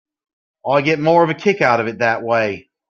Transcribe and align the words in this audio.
I 0.67 0.81
get 0.81 0.99
more 0.99 1.23
of 1.23 1.29
a 1.29 1.35
kick 1.35 1.61
out 1.61 1.79
of 1.79 1.85
it 1.85 1.99
that 1.99 2.23
way. 2.23 2.71